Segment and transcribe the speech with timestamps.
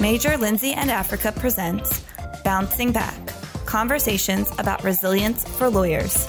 [0.00, 2.02] Major Lindsey and Africa presents
[2.42, 3.14] Bouncing Back
[3.66, 6.26] Conversations about Resilience for Lawyers.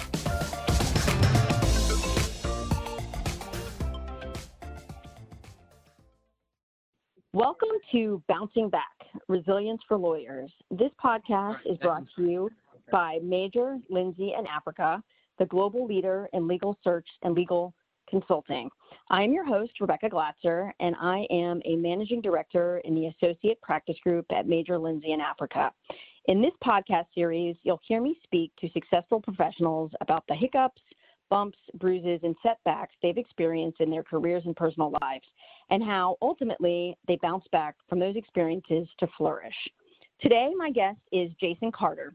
[7.34, 8.84] Welcome to Bouncing Back
[9.28, 10.52] Resilience for Lawyers.
[10.70, 12.50] This podcast is brought to you
[12.92, 15.02] by Major Lindsey and Africa,
[15.40, 17.74] the global leader in legal search and legal
[18.12, 18.70] consulting.
[19.10, 23.60] I am your host, Rebecca Glatzer, and I am a managing director in the associate
[23.62, 25.72] practice group at Major Lindsey in Africa.
[26.26, 30.82] In this podcast series, you'll hear me speak to successful professionals about the hiccups,
[31.32, 35.26] bumps, bruises, and setbacks they've experienced in their careers and personal lives,
[35.72, 39.56] and how ultimately they bounce back from those experiences to flourish.
[40.22, 42.14] Today, my guest is Jason Carter.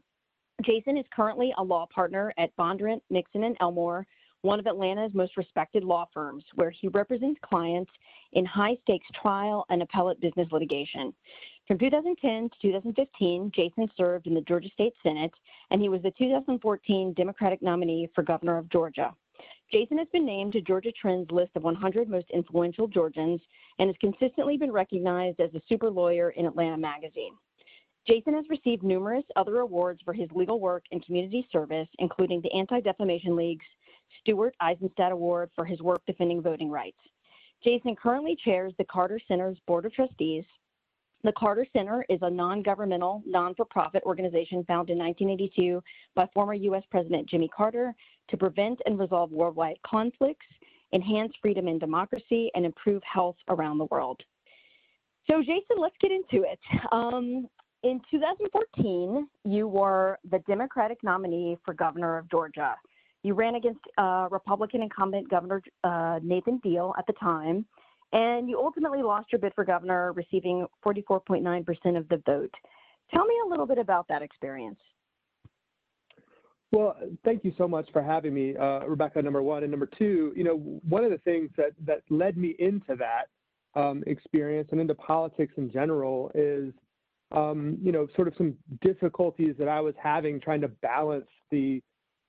[0.63, 4.07] Jason is currently a law partner at Bondurant, Mixson, and Elmore,
[4.41, 7.91] one of Atlanta's most respected law firms, where he represents clients
[8.33, 11.13] in high stakes trial and appellate business litigation.
[11.67, 15.33] From 2010 to 2015, Jason served in the Georgia State Senate,
[15.71, 19.13] and he was the 2014 Democratic nominee for governor of Georgia.
[19.71, 23.41] Jason has been named to Georgia Trend's list of 100 most influential Georgians
[23.79, 27.33] and has consistently been recognized as a super lawyer in Atlanta Magazine.
[28.07, 32.53] Jason has received numerous other awards for his legal work and community service, including the
[32.53, 33.65] Anti Defamation League's
[34.21, 36.97] Stuart Eizenstat Award for his work defending voting rights.
[37.63, 40.43] Jason currently chairs the Carter Center's Board of Trustees,
[41.23, 45.83] the Carter Center is a non governmental, non for profit organization founded in 1982
[46.15, 46.83] by former U.S.
[46.91, 47.93] President Jimmy Carter
[48.29, 50.45] to prevent and resolve worldwide conflicts,
[50.93, 54.21] enhance freedom and democracy, and improve health around the world.
[55.29, 56.59] So, Jason, let's get into it.
[56.91, 57.49] Um,
[57.83, 62.75] in 2014, you were the Democratic nominee for governor of Georgia.
[63.27, 67.65] You ran against uh, Republican incumbent Governor uh, Nathan Deal at the time
[68.13, 72.53] and you ultimately lost your bid for governor, receiving 44.9% of the vote.
[73.13, 74.79] Tell me a little bit about that experience.
[76.71, 76.95] Well,
[77.25, 79.21] thank you so much for having me, uh, Rebecca.
[79.21, 80.55] Number one, and number two, you know,
[80.87, 83.25] one of the things that that led me into that
[83.77, 86.73] um, experience and into politics in general is,
[87.33, 91.81] um, you know, sort of some difficulties that I was having trying to balance the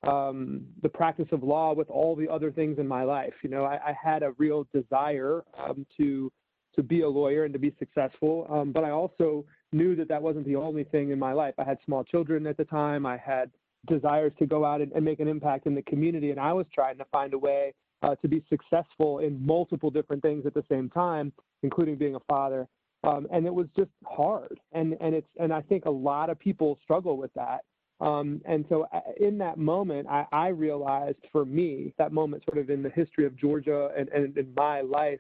[0.07, 3.35] um, the practice of law with all the other things in my life.
[3.43, 6.31] You know, I, I had a real desire um, to
[6.77, 10.23] to be a lawyer and to be successful, um, but I also knew that that
[10.23, 11.55] wasn't the only thing in my life.
[11.59, 13.05] I had small children at the time.
[13.05, 13.51] I had
[13.89, 16.67] desires to go out and, and make an impact in the community, and I was
[16.73, 20.65] trying to find a way uh, to be successful in multiple different things at the
[20.71, 21.33] same time,
[21.63, 22.69] including being a father.
[23.05, 26.39] Um, and it was just hard, and and it's and I think a lot of
[26.39, 27.61] people struggle with that.
[28.01, 32.63] Um, and so uh, in that moment, I, I, realized for me, that moment sort
[32.63, 35.19] of in the history of Georgia and, and in my life,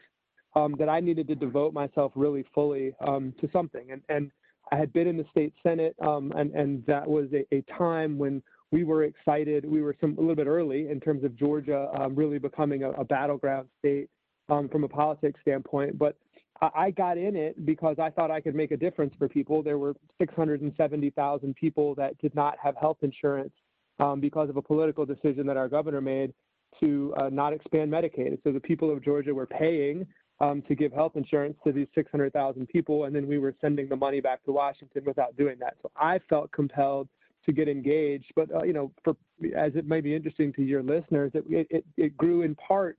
[0.55, 3.91] um, that I needed to devote myself really fully um, to something.
[3.91, 4.31] And, and
[4.71, 8.17] I had been in the state Senate, um, and, and that was a, a, time
[8.19, 9.65] when we were excited.
[9.65, 12.91] We were some, a little bit early in terms of Georgia um, really becoming a,
[12.93, 14.09] a battleground state
[14.49, 15.99] um, from a politics standpoint.
[15.99, 16.17] But
[16.61, 19.63] I got in it because I thought I could make a difference for people.
[19.63, 23.53] There were 670,000 people that did not have health insurance
[24.01, 26.33] um, because of a political decision that our governor made
[26.81, 28.39] to uh, not expand Medicaid.
[28.45, 30.07] So the people of Georgia were paying
[30.41, 33.97] um, to give health insurance to these 600,000 people, and then we were sending the
[33.97, 35.77] money back to Washington without doing that.
[35.83, 37.09] So I felt compelled
[37.47, 38.27] to get engaged.
[38.37, 39.17] But uh, you know, for
[39.57, 42.99] as it may be interesting to your listeners, it, it, it grew in part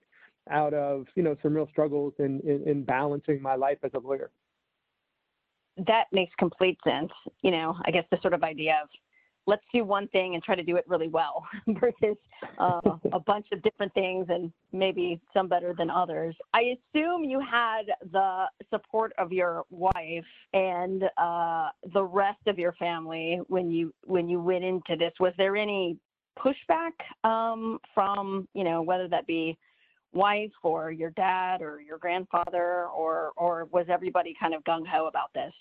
[0.50, 4.00] out of you know some real struggles in, in, in balancing my life as a
[4.00, 4.32] lawyer.
[5.78, 7.12] That makes complete sense.
[7.42, 8.90] You know, I guess the sort of idea of
[9.50, 12.18] let's do one thing and try to do it really well versus
[12.60, 12.80] uh,
[13.14, 16.36] a bunch of different things and maybe some better than others.
[16.54, 22.74] I assume you had the support of your wife and uh, the rest of your
[22.74, 25.14] family when you when you went into this.
[25.20, 25.98] Was there any
[26.38, 26.94] pushback
[27.28, 29.58] um, from you know whether that be
[30.14, 35.08] wife or your dad or your grandfather, or or was everybody kind of gung ho
[35.08, 35.54] about this?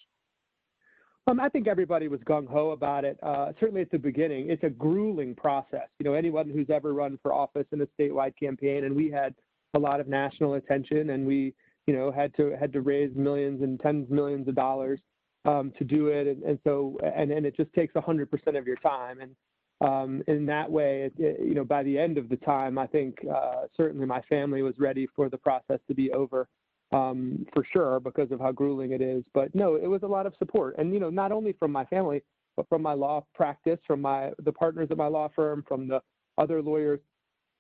[1.28, 3.19] Um, I think everybody was gung ho about it.
[3.22, 5.88] Uh, certainly at the beginning, it's a grueling process.
[5.99, 9.34] You know, anyone who's ever run for office in a statewide campaign, and we had
[9.75, 11.52] a lot of national attention, and we,
[11.87, 15.00] you know, had to had to raise millions and tens of millions of dollars
[15.44, 18.76] um, to do it, and, and so and and it just takes 100% of your
[18.76, 19.20] time.
[19.20, 19.37] And
[19.80, 22.86] um, in that way, it, it, you know, by the end of the time, I
[22.86, 26.48] think uh, certainly my family was ready for the process to be over,
[26.92, 29.22] um, for sure, because of how grueling it is.
[29.34, 31.84] But no, it was a lot of support, and you know, not only from my
[31.84, 32.22] family,
[32.56, 36.00] but from my law practice, from my the partners at my law firm, from the
[36.38, 37.00] other lawyers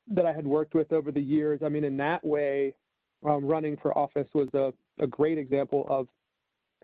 [0.08, 1.60] that I had worked with over the years.
[1.64, 2.74] I mean, in that way,
[3.24, 4.72] um, running for office was a,
[5.02, 6.08] a great example of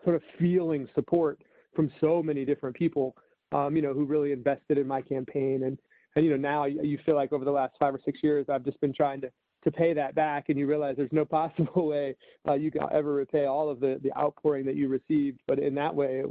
[0.04, 1.40] sort of feeling support
[1.74, 3.16] from so many different people,
[3.52, 5.64] um, you know, who really invested in my campaign.
[5.64, 5.78] And,
[6.16, 8.64] and, you know, now you feel like over the last five or six years, I've
[8.64, 9.30] just been trying to,
[9.64, 12.14] to pay that back and you realize there's no possible way
[12.48, 15.40] uh, you can ever repay all of the, the outpouring that you received.
[15.46, 16.22] But in that way,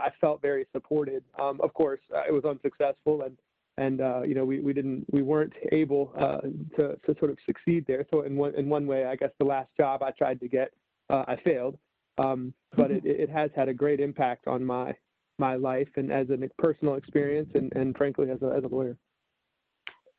[0.00, 1.24] I felt very supported.
[1.40, 3.36] Um, of course, uh, it was unsuccessful and,
[3.78, 6.42] and uh, you know we, we didn't we weren't able uh,
[6.76, 8.04] to to sort of succeed there.
[8.10, 10.72] So in one in one way, I guess the last job I tried to get,
[11.08, 11.78] uh, I failed.
[12.18, 14.94] Um, but it, it has had a great impact on my
[15.38, 18.96] my life and as a personal experience and, and frankly as a, as a lawyer.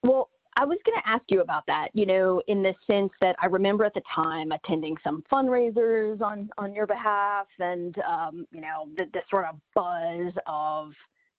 [0.01, 3.35] Well, I was going to ask you about that, you know, in the sense that
[3.41, 8.61] I remember at the time attending some fundraisers on, on your behalf and, um, you
[8.61, 10.91] know, the, the sort of buzz of,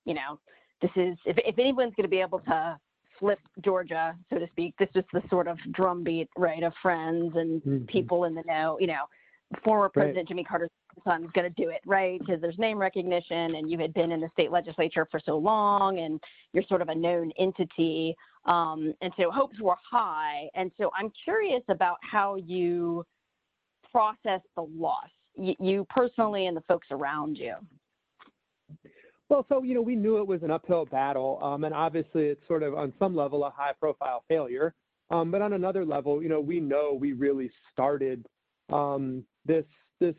[0.05, 0.41] you know,
[0.83, 2.79] this is, if, if anyone's going to be able to
[3.19, 7.63] flip Georgia, so to speak, this is the sort of drumbeat, right, of friends and
[7.63, 7.85] mm-hmm.
[7.85, 9.05] people in the know, you know,
[9.63, 10.29] former President right.
[10.29, 10.71] Jimmy Carter's
[11.05, 12.19] son is going to do it, right?
[12.19, 15.99] Because there's name recognition, and you had been in the state legislature for so long,
[15.99, 16.21] and
[16.53, 18.15] you're sort of a known entity.
[18.45, 20.49] Um, and so hopes were high.
[20.55, 23.05] And so I'm curious about how you
[23.91, 27.55] process the loss, y- you personally and the folks around you.
[29.29, 32.47] Well, so you know, we knew it was an uphill battle, um, and obviously it's
[32.47, 34.75] sort of on some level a high-profile failure.
[35.11, 38.27] Um, but on another level, you know, we know we really started
[38.73, 39.65] um, this
[40.01, 40.15] this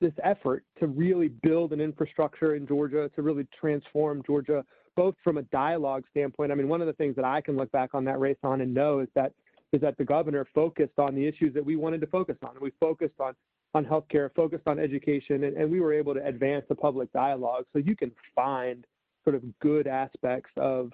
[0.00, 4.64] this effort to really build an infrastructure in Georgia to really transform Georgia,
[4.96, 6.52] both from a dialogue standpoint.
[6.52, 8.60] I mean, one of the things that I can look back on that race on
[8.60, 9.32] and know is that
[9.72, 12.52] is that the governor focused on the issues that we wanted to focus on.
[12.60, 13.34] We focused on
[13.74, 17.64] on healthcare, focused on education, and, and we were able to advance the public dialogue.
[17.72, 18.86] So you can find
[19.24, 20.90] sort of good aspects of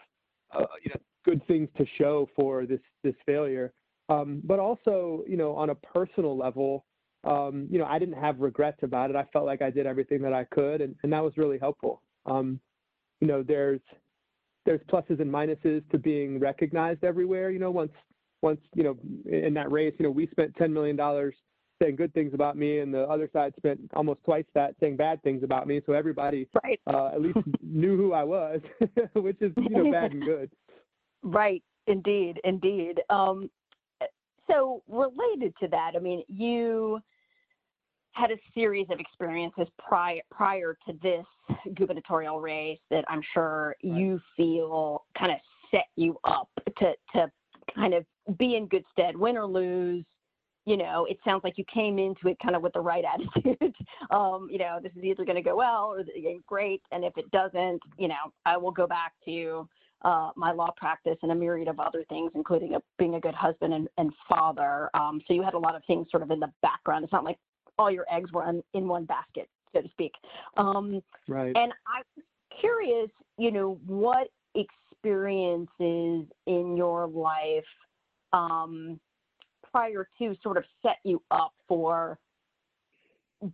[0.53, 3.73] uh, you know good things to show for this this failure.
[4.09, 6.85] Um, but also, you know, on a personal level,
[7.25, 9.17] um, you know, I didn't have regrets about it.
[9.17, 12.03] I felt like I did everything that I could, and, and that was really helpful.
[12.27, 12.61] Um,
[13.21, 13.81] you know, there's
[14.67, 17.51] there's pluses and minuses to being recognized everywhere.
[17.51, 17.93] You know, once
[18.43, 21.35] once you know in that race, you know, we spent ten million dollars
[21.83, 25.23] saying good things about me, and the other side spent almost twice that saying bad
[25.23, 25.81] things about me.
[25.87, 26.81] So everybody right.
[26.87, 28.61] uh, at least knew who I was,
[29.15, 30.51] which is you know bad and good.
[31.23, 31.63] Right.
[31.87, 32.41] Indeed.
[32.45, 33.01] Indeed.
[33.11, 33.51] Um,
[34.51, 37.01] so related to that, I mean, you
[38.15, 41.25] had a series of experiences prior prior to this
[41.75, 45.39] gubernatorial race that I'm sure you feel kind of
[45.71, 47.31] set you up to to
[47.75, 48.05] kind of
[48.39, 50.05] be in good stead, win or lose.
[50.67, 53.05] You know, it sounds like you came into it kind of with the right
[53.45, 53.75] attitude.
[54.11, 56.05] um, you know, this is either going to go well or
[56.47, 59.69] great, and if it doesn't, you know, I will go back to
[60.05, 63.35] uh, my law practice and a myriad of other things, including a, being a good
[63.35, 64.91] husband and, and father.
[64.95, 67.05] Um, so you had a lot of things sort of in the background.
[67.05, 67.39] It's not like
[67.79, 70.13] all your eggs were in, in one basket, so to speak.
[70.57, 71.57] Um, right.
[71.57, 72.25] And I'm
[72.61, 77.65] curious, you know, what experiences in your life
[78.33, 79.01] um,
[79.71, 82.19] prior to sort of set you up for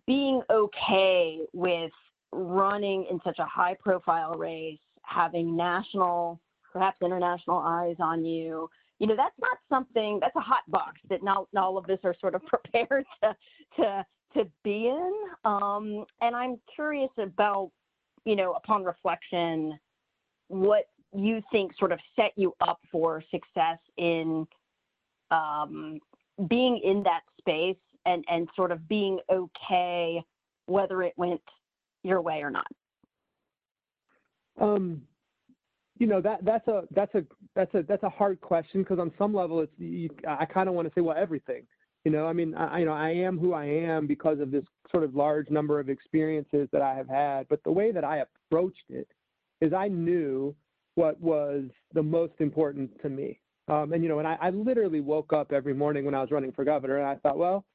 [0.07, 1.91] being okay with
[2.33, 6.41] running in such a high profile race having national,
[6.73, 8.71] perhaps international eyes on you.
[9.01, 11.99] You know, that's not something that's a hot box that not, not all of us
[12.05, 13.35] are sort of prepared to
[13.77, 15.13] to to be in.
[15.45, 17.73] Um, and I'm curious about,
[18.25, 19.77] you know, upon reflection,
[20.49, 24.47] what you think sort of set you up for success in
[25.33, 25.99] um,
[26.49, 30.23] being in that space and and sort of being okay
[30.67, 31.41] whether it went
[32.03, 32.67] your way or not.
[34.61, 35.03] Um,
[36.01, 37.23] you know that that's a that's a
[37.55, 40.75] that's a that's a hard question because on some level it's you, I kind of
[40.75, 41.63] want to say well everything.
[42.05, 44.65] You know, I mean, I you know I am who I am because of this
[44.91, 47.47] sort of large number of experiences that I have had.
[47.49, 49.07] But the way that I approached it
[49.61, 50.57] is I knew
[50.95, 53.39] what was the most important to me.
[53.69, 56.31] Um, and you know, and I, I literally woke up every morning when I was
[56.31, 57.67] running for governor, and I thought, well,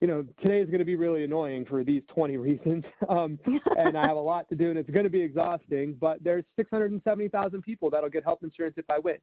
[0.00, 2.84] you know, today is going to be really annoying for these 20 reasons.
[3.08, 3.38] Um,
[3.76, 6.44] and I have a lot to do and it's going to be exhausting, but there's
[6.56, 9.16] 670,000 people that'll get health insurance if I win.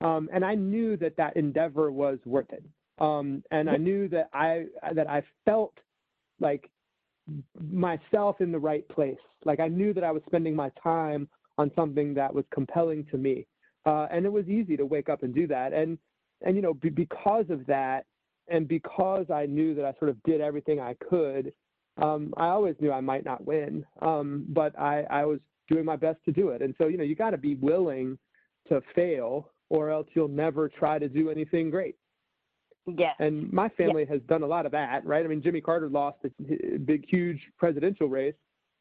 [0.00, 2.64] Um, and I knew that that endeavor was worth it.
[2.98, 5.74] Um, and I knew that I, that I felt
[6.40, 6.70] like
[7.60, 9.18] myself in the right place.
[9.44, 11.28] Like I knew that I was spending my time
[11.58, 13.46] on something that was compelling to me.
[13.86, 15.72] Uh, and it was easy to wake up and do that.
[15.72, 15.98] And,
[16.42, 18.06] and, you know, b- because of that,
[18.48, 21.52] and because I knew that I sort of did everything I could,
[21.96, 25.96] um, I always knew I might not win, um, but I, I was doing my
[25.96, 26.60] best to do it.
[26.60, 28.18] And so, you know, you got to be willing
[28.68, 31.96] to fail or else you'll never try to do anything great.
[32.86, 33.12] Yeah.
[33.18, 35.24] And my family has done a lot of that, right?
[35.24, 38.34] I mean, Jimmy Carter lost a big, huge presidential race.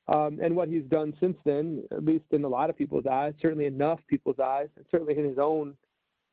[0.10, 3.34] Um, and what he's done since then, at least in a lot of people's eyes,
[3.41, 5.75] certainly enough people's eyes, and certainly in his own,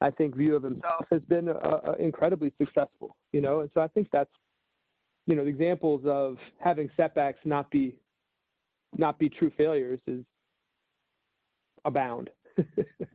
[0.01, 3.17] I think, view of himself, has been uh, uh, incredibly successful.
[3.33, 4.31] You know, and so I think that's,
[5.27, 7.95] you know, the examples of having setbacks not be,
[8.97, 10.25] not be true failures is
[11.85, 12.31] abound.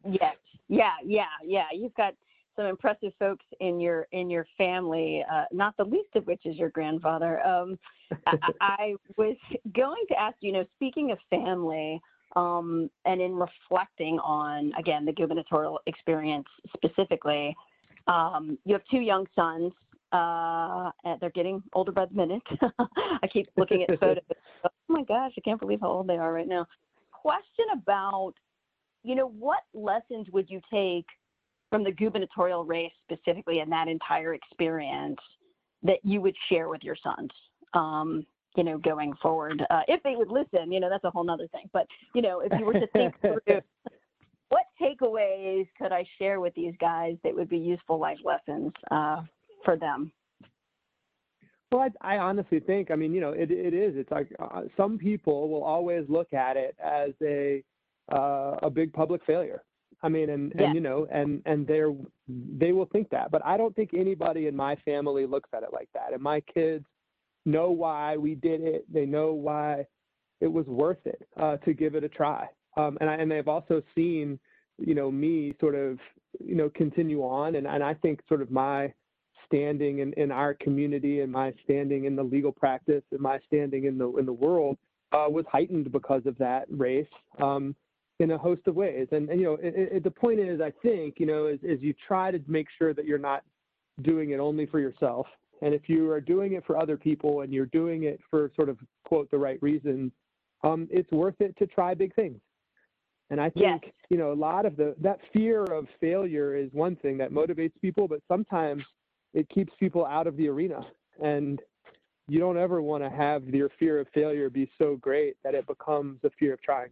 [0.10, 0.36] yes.
[0.68, 0.94] Yeah.
[1.04, 1.26] Yeah.
[1.44, 1.66] Yeah.
[1.74, 2.14] You've got
[2.56, 6.56] some impressive folks in your in your family, uh, not the least of which is
[6.56, 7.46] your grandfather.
[7.46, 7.78] Um,
[8.28, 9.36] I, I, was
[9.76, 12.00] going to ask you know, speaking of family,
[12.36, 17.56] um, and in reflecting on again the gubernatorial experience specifically,
[18.08, 19.72] um, you have two young sons.
[20.12, 22.42] Uh, they're getting older by the minute.
[23.24, 24.24] I keep looking at photos.
[24.64, 26.66] oh my gosh, I can't believe how old they are right now.
[27.12, 28.34] Question about,
[29.04, 31.06] you know, what lessons would you take
[31.70, 35.20] from the gubernatorial race specifically and that entire experience
[35.84, 37.32] that you would share with your sons
[37.76, 41.24] um, you know going forward uh, if they would listen you know that's a whole
[41.24, 43.40] nother thing but you know if you were to think through
[44.50, 49.22] what takeaways could i share with these guys that would be useful life lessons uh,
[49.64, 50.12] for them
[51.72, 53.96] well, I, I, honestly think, I mean, you know, it, it is.
[53.98, 57.64] It's like uh, some people will always look at it as a
[58.14, 59.64] uh, a big public failure,
[60.04, 60.66] I mean, and, yeah.
[60.66, 61.92] and you know, and and they're
[62.28, 65.70] they will think that, but I don't think anybody in my family looks at it
[65.74, 66.14] like that.
[66.14, 66.86] And my kids
[67.46, 68.86] know why we did it.
[68.92, 69.86] They know why
[70.42, 72.48] it was worth it uh, to give it a try.
[72.78, 74.40] Um, and I, and they've also seen,
[74.78, 75.98] you know, me sort of,
[76.44, 77.56] you know, continue on.
[77.56, 78.94] And and I think sort of my
[79.46, 83.86] standing in, in our community and my standing in the legal practice and my standing
[83.86, 84.78] in the in the world
[85.14, 87.08] uh, was heightened because of that race.
[87.42, 87.76] Um,
[88.20, 89.08] in a host of ways.
[89.12, 91.82] And, and you know, it, it, the point is, I think, you know, is, is
[91.82, 93.44] you try to make sure that you're not
[94.04, 95.28] doing it only for yourself.
[95.62, 98.70] And if you are doing it for other people and you're doing it for sort
[98.70, 100.12] of quote the right reasons,
[100.64, 102.40] um, it's worth it to try big things.
[103.30, 103.94] And I think, yes.
[104.10, 107.74] you know, a lot of the that fear of failure is one thing that motivates
[107.82, 108.84] people, but sometimes
[109.34, 110.86] it keeps people out of the arena.
[111.24, 111.60] And
[112.28, 115.66] you don't ever want to have your fear of failure be so great that it
[115.66, 116.90] becomes a fear of trying.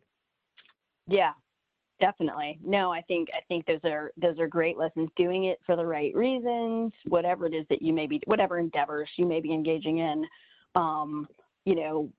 [1.07, 1.33] Yeah,
[1.99, 2.59] definitely.
[2.63, 5.09] No, I think I think those are those are great lessons.
[5.15, 9.09] Doing it for the right reasons, whatever it is that you may be, whatever endeavors
[9.17, 10.25] you may be engaging in,
[10.75, 11.27] um,
[11.65, 12.09] you know,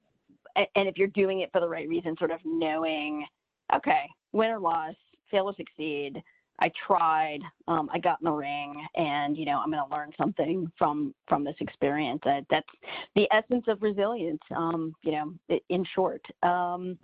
[0.57, 3.26] and, if you're doing it for the right reason, sort of knowing,
[3.75, 4.95] okay, win or loss,
[5.31, 6.23] fail or succeed.
[6.61, 7.40] I tried.
[7.66, 11.12] Um, I got in the ring, and you know I'm going to learn something from
[11.26, 12.21] from this experience.
[12.25, 12.69] Uh, that's
[13.16, 14.40] the essence of resilience.
[14.54, 16.23] Um, you know, in short.
[16.45, 16.97] Um,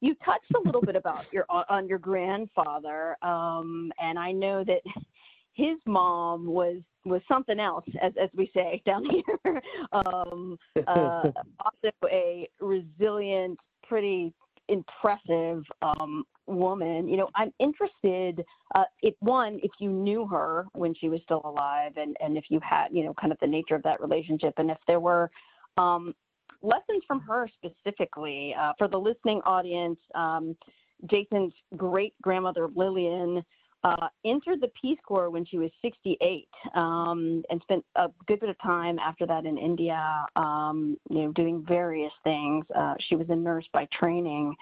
[0.00, 4.80] you touched a little bit about your on your grandfather, um, and I know that
[5.52, 9.62] his mom was was something else, as as we say down here.
[9.92, 11.30] um, uh,
[11.64, 14.32] also a resilient, pretty
[14.68, 17.08] impressive um, woman.
[17.08, 18.44] You know, I'm interested.
[18.74, 22.44] Uh, if one, if you knew her when she was still alive, and and if
[22.48, 25.30] you had, you know, kind of the nature of that relationship, and if there were
[25.76, 26.14] um,
[26.62, 29.98] lessons from her specifically uh, for the listening audience.
[30.14, 30.56] Um,
[31.06, 33.42] Jason's great grandmother Lillian
[33.82, 38.50] uh, entered the Peace Corps when she was 68 um, and spent a good bit
[38.50, 42.66] of time after that in India, um, you know, doing various things.
[42.74, 44.54] Uh, she was a nurse by training.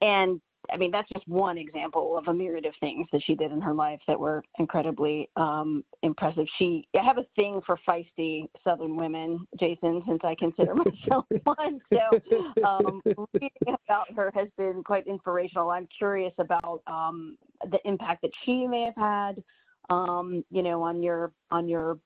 [0.00, 0.40] And
[0.72, 3.60] I mean, that's just one example of a myriad of things that she did in
[3.60, 6.46] her life that were incredibly um, impressive.
[6.58, 10.74] She, I have a thing for feisty Southern women, Jason, since I consider
[11.08, 11.80] myself one.
[11.92, 13.02] So, um,
[13.34, 15.70] reading about her has been quite inspirational.
[15.70, 17.36] I'm curious about um,
[17.70, 19.42] the impact that she may have had,
[19.90, 21.98] um, you know, on your on your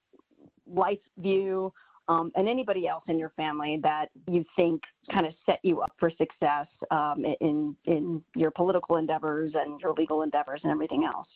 [0.66, 1.72] life view
[2.08, 4.82] um, and anybody else in your family that you think
[5.12, 9.94] kind of set you up for success um, in in your political endeavors and your
[9.94, 11.28] legal endeavors and everything else?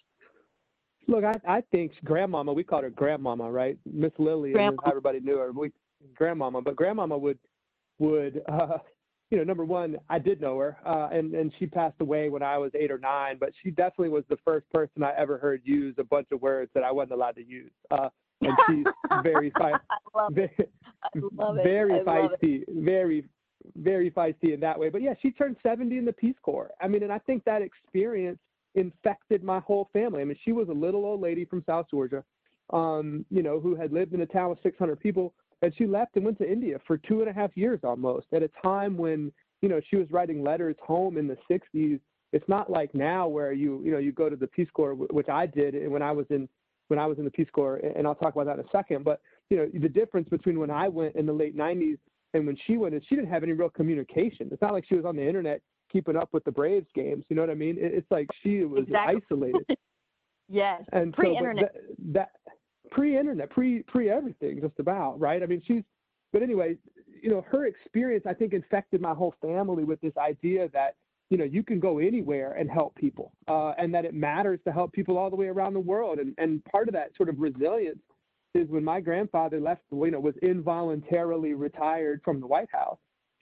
[1.06, 3.78] Look, I, I think grandmama, we called her grandmama, right?
[3.90, 4.54] Miss Lily,
[4.86, 5.52] everybody knew her.
[5.52, 5.72] We
[6.14, 7.38] grandmama, but grandmama would
[7.98, 8.78] would uh,
[9.30, 12.42] you know, number one, I did know her, uh, and and she passed away when
[12.42, 13.36] I was eight or nine.
[13.38, 16.70] But she definitely was the first person I ever heard use a bunch of words
[16.74, 17.72] that I wasn't allowed to use.
[17.90, 18.08] Uh,
[18.40, 18.84] and she's
[19.22, 19.78] very feisty,
[21.62, 23.24] very, feisty, very
[23.76, 24.88] very feisty in that way.
[24.88, 26.70] But yeah, she turned 70 in the Peace Corps.
[26.80, 28.38] I mean, and I think that experience
[28.74, 30.22] infected my whole family.
[30.22, 32.24] I mean, she was a little old lady from South Georgia,
[32.72, 36.16] um, you know, who had lived in a town with 600 people, and she left
[36.16, 39.32] and went to India for two and a half years almost at a time when
[39.60, 41.98] you know she was writing letters home in the 60s
[42.32, 45.28] it's not like now where you you know you go to the Peace Corps, which
[45.28, 46.48] I did when I was in
[46.88, 49.04] when I was in the Peace Corps, and I'll talk about that in a second.
[49.04, 51.98] But you know the difference between when I went in the late '90s
[52.34, 54.48] and when she went is she didn't have any real communication.
[54.50, 57.24] It's not like she was on the internet keeping up with the Braves games.
[57.28, 57.76] You know what I mean?
[57.78, 59.22] It's like she was exactly.
[59.30, 59.78] isolated.
[60.48, 60.82] yes.
[60.92, 61.72] And pre-internet.
[61.74, 61.80] So,
[62.12, 62.52] that, that
[62.90, 65.42] pre-internet, pre pre everything, just about right.
[65.42, 65.82] I mean, she's.
[66.30, 66.76] But anyway,
[67.22, 70.96] you know, her experience I think infected my whole family with this idea that
[71.30, 74.72] you know you can go anywhere and help people uh, and that it matters to
[74.72, 76.18] help people all the way around the world.
[76.18, 78.00] And and part of that sort of resilience
[78.54, 82.98] is when my grandfather left you know was involuntarily retired from the white house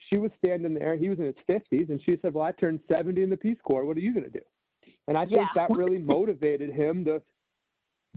[0.09, 2.79] she was standing there he was in his 50s and she said well i turned
[2.89, 3.85] 70 in the peace corps.
[3.85, 4.45] What are you going to do?
[5.07, 5.67] And i think yeah.
[5.67, 7.21] that really motivated him to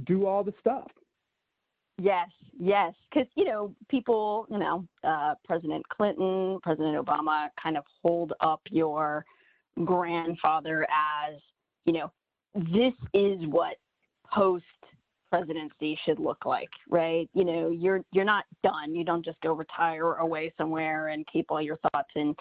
[0.05, 0.91] do all the stuff.
[2.01, 7.85] Yes, yes, because you know people, you know, uh, President Clinton, President Obama, kind of
[8.03, 9.27] hold up your
[9.85, 11.35] grandfather as,
[11.85, 12.13] you know,
[12.55, 13.77] this is what
[14.33, 14.65] post
[15.31, 17.29] presidency should look like, right?
[17.35, 18.95] You know, you're you're not done.
[18.95, 22.35] You don't just go retire away somewhere and keep all your thoughts in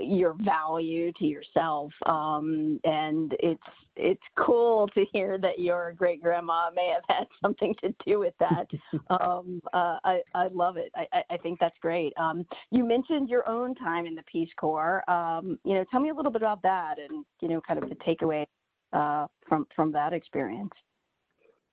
[0.00, 1.92] your value to yourself.
[2.06, 3.62] Um, and it's
[3.96, 8.34] it's cool to hear that your great grandma may have had something to do with
[8.40, 8.66] that.
[9.20, 10.92] um, uh, I I love it.
[10.94, 12.12] I, I think that's great.
[12.16, 15.08] Um, you mentioned your own time in the Peace Corps.
[15.10, 17.88] Um, you know, tell me a little bit about that, and you know, kind of
[17.88, 18.44] the takeaway
[18.92, 20.72] uh, from from that experience.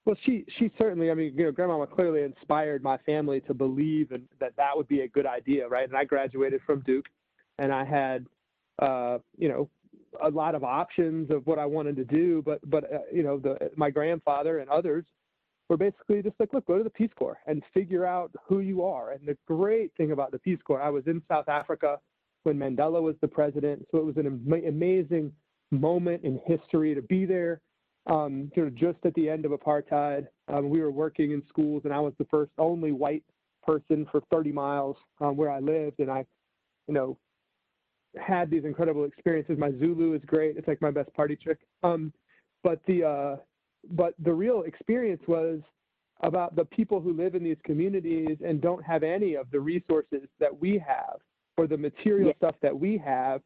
[0.05, 1.11] Well, she she certainly.
[1.11, 4.87] I mean, you know, Grandma clearly inspired my family to believe and that that would
[4.87, 5.87] be a good idea, right?
[5.87, 7.05] And I graduated from Duke
[7.59, 8.25] and I had,
[8.79, 9.69] uh, you know,
[10.23, 12.41] a lot of options of what I wanted to do.
[12.45, 15.05] But but uh, you know, the my grandfather and others
[15.69, 18.83] were basically just like, look, go to the Peace Corps and figure out who you
[18.83, 19.11] are.
[19.11, 21.99] And the great thing about the Peace Corps, I was in South Africa
[22.43, 25.31] when Mandela was the president, so it was an am- amazing
[25.71, 27.61] moment in history to be there.
[28.05, 31.93] Um, of just at the end of apartheid, um, we were working in schools, and
[31.93, 33.23] I was the first only white
[33.65, 36.25] person for 30 miles um, where I lived, and I,
[36.87, 37.17] you know,
[38.19, 39.57] had these incredible experiences.
[39.57, 40.57] My Zulu is great.
[40.57, 41.59] It's like my best party trick.
[41.83, 42.13] Um,
[42.63, 43.35] but the uh,
[43.91, 45.59] but the real experience was
[46.21, 50.27] about the people who live in these communities and don't have any of the resources
[50.39, 51.19] that we have
[51.57, 52.33] or the material yeah.
[52.37, 53.41] stuff that we have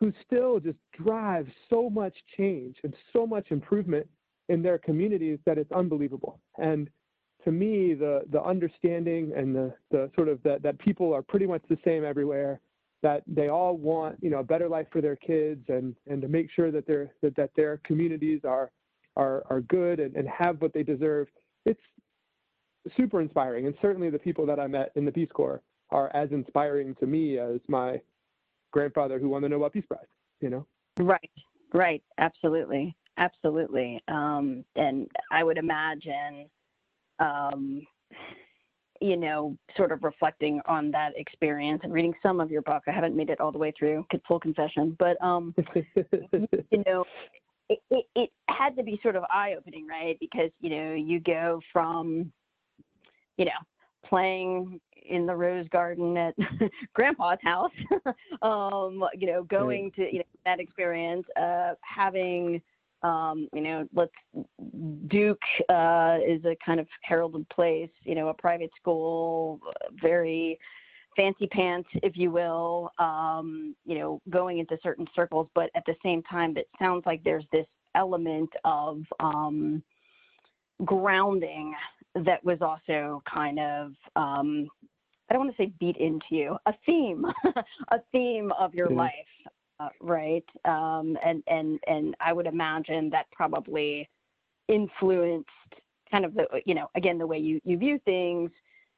[0.00, 4.08] who still just drive so much change and so much improvement
[4.48, 6.40] in their communities that it's unbelievable.
[6.58, 6.88] And
[7.44, 11.46] to me, the the understanding and the the sort of that that people are pretty
[11.46, 12.60] much the same everywhere
[13.04, 16.26] that they all want you know a better life for their kids and and to
[16.26, 18.72] make sure that their that, that their communities are
[19.16, 21.28] are are good and, and have what they deserve.
[21.66, 21.80] It's
[22.96, 23.66] super inspiring.
[23.66, 27.06] And certainly the people that i met in the peace corps are as inspiring to
[27.06, 28.00] me as my
[28.72, 30.06] grandfather who won the nobel peace prize
[30.44, 30.66] you know?
[30.98, 31.30] Right.
[31.72, 32.02] Right.
[32.18, 32.96] Absolutely.
[33.16, 34.00] Absolutely.
[34.08, 36.48] Um, and i would imagine
[37.18, 37.82] um,
[39.04, 42.84] you know, sort of reflecting on that experience and reading some of your book.
[42.88, 47.04] I haven't made it all the way through, full confession, but um, you know,
[47.68, 50.16] it, it, it had to be sort of eye opening, right?
[50.20, 52.32] Because you know, you go from,
[53.36, 53.50] you know,
[54.08, 56.34] playing in the rose garden at
[56.94, 57.70] grandpa's house
[58.40, 62.58] um you know going to you know that experience uh having
[63.04, 64.12] um, you know, let's
[65.08, 69.60] Duke uh, is a kind of heralded place, you know, a private school,
[70.00, 70.58] very
[71.14, 75.94] fancy pants, if you will, um, you know, going into certain circles, but at the
[76.02, 79.82] same time, it sounds like there's this element of um,
[80.84, 81.74] grounding
[82.14, 84.66] that was also kind of um,
[85.28, 87.24] I don't want to say beat into you, a theme,
[87.90, 88.98] a theme of your mm-hmm.
[88.98, 89.12] life
[90.00, 90.44] right?
[90.64, 94.08] Um, and I would imagine that probably
[94.68, 95.48] influenced
[96.10, 98.50] kind of the you know again the way you view things.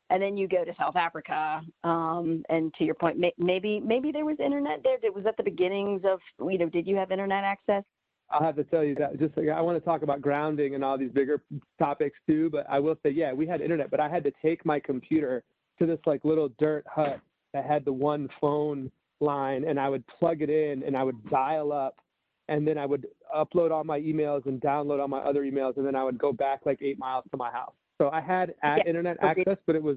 [0.09, 4.13] And then you go to South Africa, um, and to your point, may, maybe maybe
[4.13, 5.11] there was internet there.
[5.11, 6.69] Was that the beginnings of you know?
[6.69, 7.83] Did you have internet access?
[8.31, 9.19] I'll have to tell you that.
[9.19, 11.43] Just I want to talk about grounding and all these bigger
[11.79, 14.65] topics too, but I will say, yeah, we had internet, but I had to take
[14.65, 15.43] my computer
[15.79, 17.21] to this like little dirt hut
[17.53, 21.29] that had the one phone line and I would plug it in and I would
[21.31, 22.01] dial up
[22.49, 25.87] and then I would upload all my emails and download all my other emails and
[25.87, 27.73] then I would go back like eight miles to my house.
[27.99, 28.77] So I had yeah.
[28.87, 29.97] internet access, but it was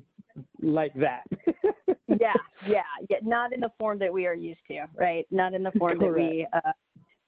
[0.61, 1.23] like that.
[2.07, 2.33] yeah,
[2.65, 3.17] yeah, yeah.
[3.21, 5.27] Not in the form that we are used to, right?
[5.31, 6.15] Not in the form Correct.
[6.15, 6.71] that we uh,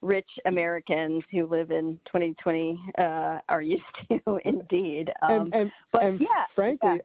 [0.00, 5.10] rich Americans who live in 2020 uh, are used to, indeed.
[5.20, 6.98] Um, and, and, but and yeah, frankly, yeah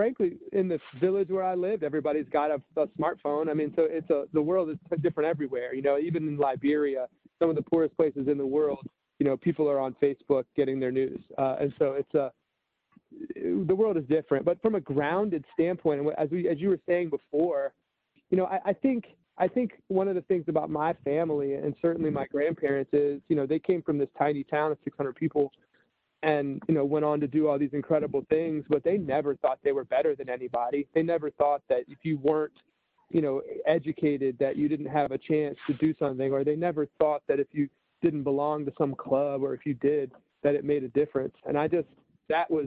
[0.00, 3.50] frankly, in the village where I lived, everybody's got a, a smartphone.
[3.50, 5.74] I mean, so it's a the world is different everywhere.
[5.74, 7.06] You know, even in Liberia,
[7.38, 8.86] some of the poorest places in the world,
[9.18, 12.32] you know, people are on Facebook getting their news, uh, and so it's a
[13.36, 14.46] the world is different.
[14.46, 17.74] But from a grounded standpoint, and as we as you were saying before,
[18.30, 19.04] you know, I, I think
[19.36, 23.36] I think one of the things about my family and certainly my grandparents is, you
[23.36, 25.52] know, they came from this tiny town of 600 people
[26.22, 29.58] and, you know, went on to do all these incredible things, but they never thought
[29.64, 30.86] they were better than anybody.
[30.94, 32.52] They never thought that if you weren't,
[33.10, 36.86] you know, educated that you didn't have a chance to do something or they never
[36.98, 37.68] thought that if you
[38.02, 41.34] didn't belong to some club or if you did that it made a difference.
[41.46, 41.88] And I just
[42.28, 42.66] that was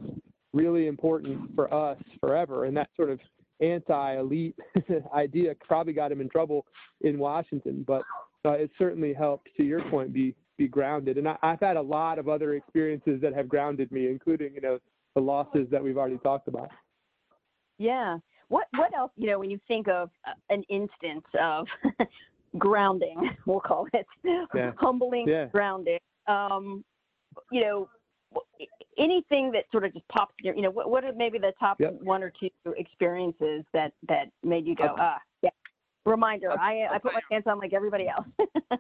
[0.52, 3.20] really important for us forever and that sort of
[3.62, 4.56] anti-elite
[5.16, 6.66] idea probably got him in trouble
[7.02, 8.04] in Washington, but
[8.46, 11.18] uh, it certainly helped, to your point, be be grounded.
[11.18, 14.62] And I, I've had a lot of other experiences that have grounded me, including you
[14.62, 14.80] know
[15.16, 16.70] the losses that we've already talked about.
[17.78, 18.18] Yeah.
[18.50, 19.12] What what else?
[19.16, 21.68] You know, when you think of uh, an instance of
[22.58, 24.72] grounding, we'll call it yeah.
[24.78, 25.46] humbling yeah.
[25.46, 26.00] grounding.
[26.28, 26.84] Um,
[27.52, 27.90] you know,
[28.98, 31.80] anything that sort of just pops your you know what, what are maybe the top
[31.80, 31.98] yep.
[32.02, 35.50] one or two experiences that that made you go ah yeah
[36.06, 38.28] reminder i i put my pants on like everybody else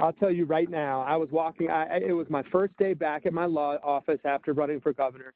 [0.00, 3.26] i'll tell you right now i was walking i it was my first day back
[3.26, 5.32] at my law office after running for governor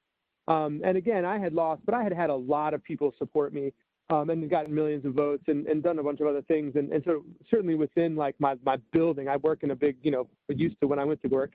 [0.48, 3.52] um, and again i had lost but i had had a lot of people support
[3.52, 3.72] me
[4.10, 6.92] um, and gotten millions of votes and, and done a bunch of other things and,
[6.92, 10.26] and so certainly within like my my building i work in a big you know
[10.48, 11.52] used to when i went to work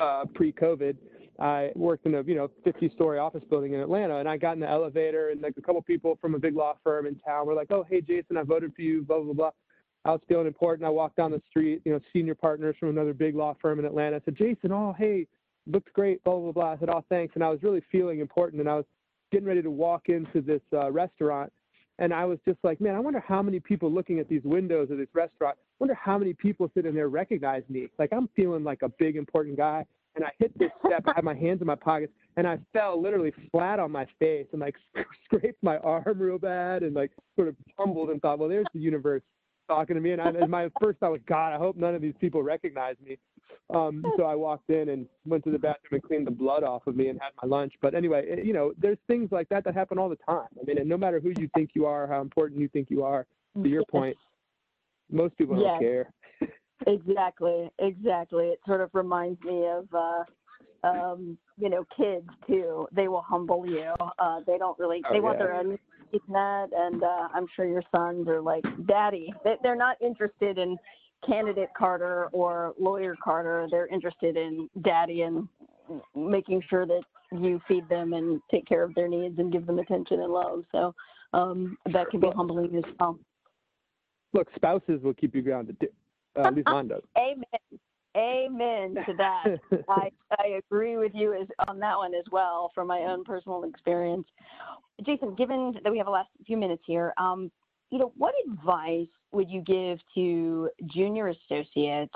[0.00, 0.96] uh, pre-covid
[1.38, 4.60] I worked in a you know 50-story office building in Atlanta, and I got in
[4.60, 7.54] the elevator, and like a couple people from a big law firm in town were
[7.54, 9.50] like, "Oh, hey, Jason, I voted for you." Blah blah blah.
[10.04, 10.86] I was feeling important.
[10.86, 13.84] I walked down the street, you know, senior partners from another big law firm in
[13.84, 14.16] Atlanta.
[14.16, 15.26] I said, "Jason, oh, hey,
[15.66, 16.72] looked great." Blah blah blah.
[16.72, 18.84] I said, "Oh, thanks." And I was really feeling important, and I was
[19.30, 21.52] getting ready to walk into this uh, restaurant,
[21.98, 24.90] and I was just like, "Man, I wonder how many people looking at these windows
[24.90, 25.56] of this restaurant.
[25.56, 27.88] I wonder how many people sitting there recognize me.
[27.98, 31.04] Like I'm feeling like a big important guy." and I hit this step.
[31.06, 34.46] I had my hands in my pockets, and I fell literally flat on my face
[34.52, 34.76] and like
[35.24, 38.80] scraped my arm real bad, and like sort of tumbled and thought, well, there's the
[38.80, 39.22] universe
[39.72, 40.12] talking to me.
[40.12, 42.96] And, I, and my first thought was, God, I hope none of these people recognize
[43.04, 43.18] me.
[43.74, 46.86] Um, so I walked in and went to the bathroom and cleaned the blood off
[46.86, 47.72] of me and had my lunch.
[47.80, 50.48] But anyway, it, you know, there's things like that that happen all the time.
[50.60, 53.02] I mean, and no matter who you think you are, how important you think you
[53.02, 53.26] are,
[53.62, 54.16] to your point,
[55.10, 56.12] most people don't care.
[56.86, 58.46] Exactly, exactly.
[58.46, 60.24] It sort of reminds me of, uh,
[60.84, 62.88] um, you know, kids too.
[62.92, 63.92] They will humble you.
[64.18, 65.00] Uh, they don't really.
[65.08, 65.78] Oh, they want their own
[66.28, 70.76] that, and uh, I'm sure your sons are like, "Daddy." They, they're not interested in
[71.26, 73.68] candidate Carter or lawyer Carter.
[73.70, 75.48] They're interested in Daddy and
[76.14, 79.78] making sure that you feed them and take care of their needs and give them
[79.78, 80.64] attention and love.
[80.72, 80.94] So
[81.32, 83.18] um, that can be humbling as well.
[84.32, 85.76] Look, spouses will keep you grounded.
[86.36, 87.02] Uh, at least mine does.
[87.16, 87.44] Amen.
[88.16, 89.44] Amen to that.
[89.88, 93.64] I, I agree with you as, on that one as well from my own personal
[93.64, 94.26] experience.
[95.04, 97.50] Jason, given that we have the last few minutes here, um,
[97.90, 102.14] you know, what advice would you give to junior associates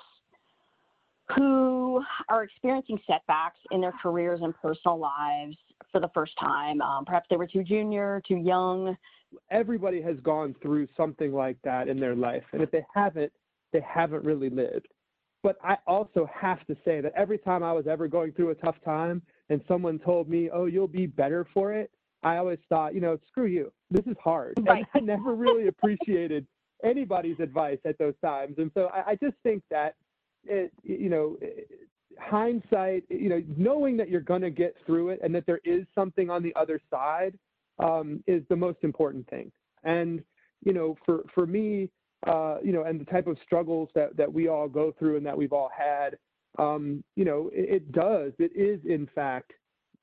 [1.34, 5.56] who are experiencing setbacks in their careers and personal lives
[5.90, 6.80] for the first time?
[6.82, 8.96] Um, perhaps they were too junior, too young.
[9.50, 12.44] Everybody has gone through something like that in their life.
[12.52, 13.32] And if they haven't,
[13.72, 14.88] they haven't really lived.
[15.42, 18.54] But I also have to say that every time I was ever going through a
[18.56, 21.90] tough time and someone told me, oh, you'll be better for it,
[22.22, 23.72] I always thought, you know, screw you.
[23.90, 24.54] This is hard.
[24.62, 24.84] Right.
[24.94, 26.46] And I never really appreciated
[26.82, 28.56] anybody's advice at those times.
[28.58, 29.94] And so I, I just think that,
[30.44, 31.36] it, you know,
[32.18, 35.84] hindsight, you know, knowing that you're going to get through it and that there is
[35.94, 37.38] something on the other side
[37.78, 39.52] um, is the most important thing.
[39.84, 40.22] And,
[40.64, 41.90] you know, for, for me,
[42.62, 45.36] you know, and the type of struggles that, that we all go through and that
[45.36, 46.16] we've all had,
[46.58, 48.32] um, you know, it, it does.
[48.38, 49.52] It is, in fact,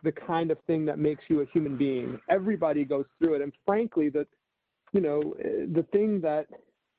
[0.04, 2.20] the kind of thing that makes you a human being.
[2.30, 3.42] Everybody goes through it.
[3.42, 4.28] And frankly, the,
[4.92, 6.48] you know, the thing that,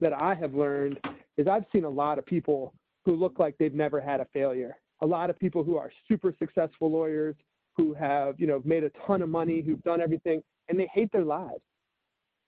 [0.01, 0.99] that I have learned
[1.37, 2.75] is I've seen a lot of people
[3.05, 4.77] who look like they've never had a failure.
[5.03, 7.37] A lot of people who are super successful lawyers
[7.77, 11.11] who have, you know, made a ton of money, who've done everything, and they hate
[11.13, 11.63] their lives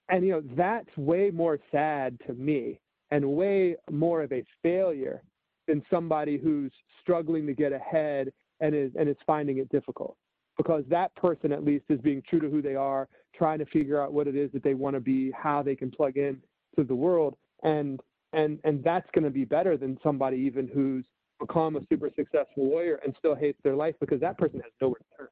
[0.08, 5.22] and you know that's way more sad to me and way more of a failure
[5.66, 10.16] than somebody who's struggling to get ahead and is and is finding it difficult.
[10.56, 14.00] Because that person at least is being true to who they are trying to figure
[14.00, 16.40] out what it is that they want to be how they can plug in
[16.76, 17.36] to the world.
[17.62, 18.00] And
[18.32, 21.04] and and that's going to be better than somebody even who's
[21.38, 24.98] become a super successful lawyer and still hates their life because that person has nowhere
[24.98, 25.28] to turn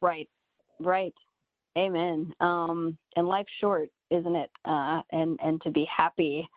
[0.00, 0.28] right.
[0.80, 1.14] Right
[1.78, 2.32] Amen.
[2.40, 4.50] Um, and life's short, isn't it?
[4.64, 6.48] Uh, and and to be happy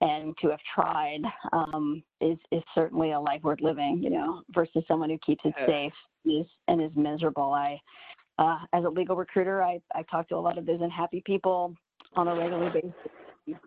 [0.00, 4.82] and to have tried um, is is certainly a life worth living, you know, versus
[4.88, 5.92] someone who keeps it safe
[6.24, 7.52] is and is miserable.
[7.52, 7.80] I,
[8.38, 11.74] uh, as a legal recruiter, I I talk to a lot of those unhappy people
[12.16, 12.90] on a regular basis.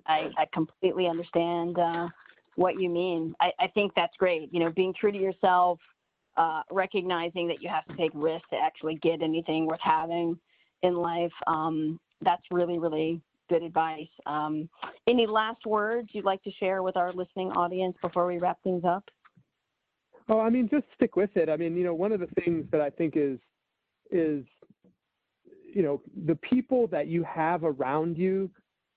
[0.05, 2.09] I I completely understand uh,
[2.55, 3.33] what you mean.
[3.39, 4.53] I I think that's great.
[4.53, 5.79] You know, being true to yourself,
[6.35, 10.37] uh, recognizing that you have to take risks to actually get anything worth having
[10.83, 11.31] in life.
[11.47, 14.07] Um, that's really really good advice.
[14.25, 14.69] Um,
[15.07, 18.83] any last words you'd like to share with our listening audience before we wrap things
[18.85, 19.03] up?
[20.29, 21.49] Oh, I mean, just stick with it.
[21.49, 23.39] I mean, you know, one of the things that I think is
[24.11, 24.43] is
[25.73, 28.49] you know the people that you have around you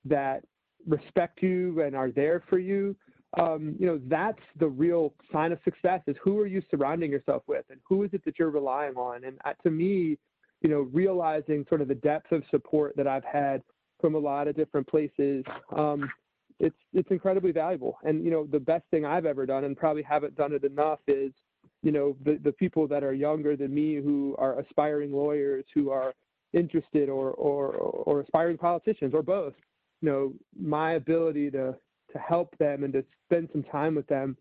[0.04, 0.44] that
[0.86, 2.96] respect you and are there for you.
[3.38, 6.00] Um, you know, that's the real sign of success.
[6.08, 9.24] Is who are you surrounding yourself with, and who is it that you're relying on?
[9.24, 10.18] And uh, to me,
[10.60, 13.62] you know, realizing sort of the depth of support that I've had
[14.00, 15.44] from a lot of different places.
[15.76, 16.10] Um,
[16.58, 17.98] it's it's incredibly valuable.
[18.04, 21.00] And you know, the best thing I've ever done, and probably haven't done it enough,
[21.08, 21.32] is
[21.82, 25.90] you know the the people that are younger than me who are aspiring lawyers who
[25.90, 26.12] are
[26.52, 29.54] interested or or or aspiring politicians or both.
[30.02, 31.74] You know, my ability to
[32.12, 34.36] to help them and to spend some time with them.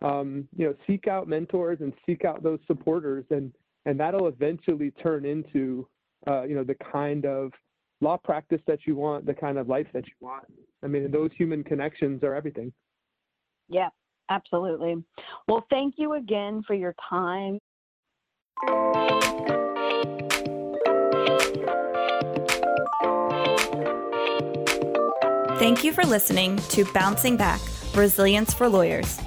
[0.00, 3.52] Um, you know, seek out mentors and seek out those supporters, and
[3.86, 5.86] and that'll eventually turn into
[6.26, 7.52] uh, you know the kind of
[8.00, 10.44] law practice that you want, the kind of life that you want.
[10.82, 12.72] I mean, those human connections are everything.
[13.68, 13.88] Yeah,
[14.30, 15.02] absolutely.
[15.48, 17.58] Well, thank you again for your time.
[25.58, 27.60] Thank you for listening to Bouncing Back
[27.94, 29.18] Resilience for Lawyers.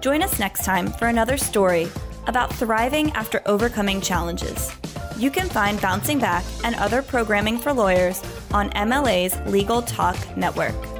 [0.00, 1.88] Join us next time for another story
[2.28, 4.70] about thriving after overcoming challenges.
[5.16, 10.97] You can find Bouncing Back and other programming for lawyers on MLA's Legal Talk Network.